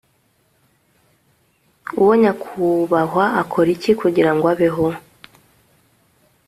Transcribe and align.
Uwo 2.01 2.13
nyakubahwa 2.21 3.23
akora 3.41 3.67
iki 3.75 3.91
kugirango 4.01 4.45
abeho 4.53 4.85